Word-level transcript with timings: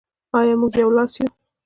آیا 0.37 0.53
موږ 0.59 0.73
یو 0.81 0.89
لاس 0.97 1.13
یو؟ 1.19 1.27